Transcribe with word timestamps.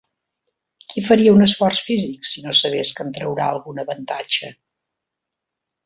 Qui 0.93 1.03
faria 1.09 1.33
un 1.35 1.45
esforç 1.47 1.83
físic 1.89 2.27
si 2.31 2.45
no 2.47 2.57
sabés 2.63 2.95
que 2.97 3.07
en 3.09 3.15
traurà 3.21 3.51
algun 3.53 3.87
avantatge? 3.87 4.55